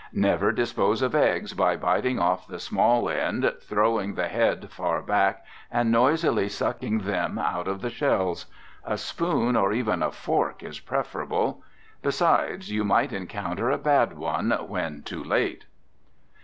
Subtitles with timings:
[0.13, 5.45] Never dispose of eggs by biting off the small end, throwing the head far back,
[5.69, 8.47] and noisily sucking them out of the shells.
[8.83, 11.61] A spoon, or even a fork, is preferable.
[12.01, 15.65] Besides you might encounter a bad one when too late.